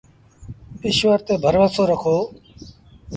[0.83, 2.17] ايٚشور تي ڀروسو رکو۔